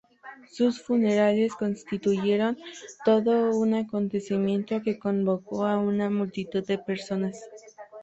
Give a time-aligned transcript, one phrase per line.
[0.51, 2.57] Sus funerales constituyeron
[3.05, 7.39] todo un acontecimiento que convocó a una multitud de personas.